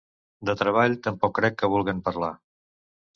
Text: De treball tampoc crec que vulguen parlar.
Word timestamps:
De 0.49 0.53
treball 0.61 0.95
tampoc 1.07 1.35
crec 1.39 1.59
que 1.59 1.69
vulguen 1.73 1.99
parlar. 2.09 2.31